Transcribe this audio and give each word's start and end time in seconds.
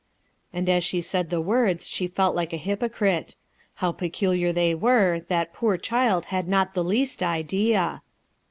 And 0.51 0.67
as 0.67 0.83
she 0.83 0.99
said 0.99 1.29
the 1.29 1.39
words 1.39 1.87
she 1.87 2.07
felt 2.07 2.35
like 2.35 2.53
a 2.53 2.57
hypocrite; 2.57 3.35
how 3.75 3.91
peculiar. 3.91 4.51
they 4.51 4.73
were, 4.73 5.19
that 5.27 5.53
poor 5.53 5.77
child 5.77 6.25
had 6.33 6.47
not 6.47 6.73
the 6.73 6.83
least 6.83 7.21
idea 7.21 8.01